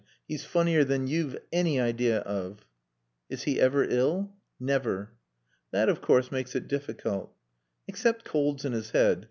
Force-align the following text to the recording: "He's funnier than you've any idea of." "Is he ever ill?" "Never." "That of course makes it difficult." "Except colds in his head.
"He's 0.27 0.43
funnier 0.43 0.83
than 0.83 1.05
you've 1.05 1.37
any 1.53 1.79
idea 1.79 2.21
of." 2.21 2.65
"Is 3.29 3.43
he 3.43 3.59
ever 3.59 3.83
ill?" 3.83 4.33
"Never." 4.59 5.11
"That 5.69 5.89
of 5.89 6.01
course 6.01 6.31
makes 6.31 6.55
it 6.55 6.67
difficult." 6.67 7.31
"Except 7.87 8.25
colds 8.25 8.65
in 8.65 8.71
his 8.73 8.89
head. 8.89 9.19